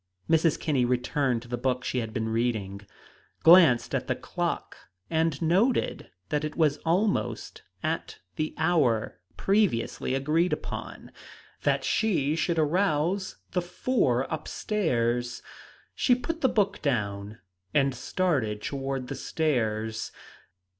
[0.27, 0.59] Mrs.
[0.59, 2.81] Kinney returned to the book she had been reading,
[3.43, 4.75] glanced at the clock,
[5.11, 11.11] and noted that it was almost at the hour, previously agreed upon,
[11.61, 15.43] that she should arouse the four up stairs.
[15.93, 17.37] She put the book down
[17.71, 20.11] and started toward the stairs.